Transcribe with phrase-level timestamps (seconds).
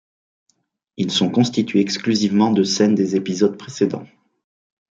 [0.97, 4.07] Ils sont constitués exclusivement de scènes des épisodes précédents.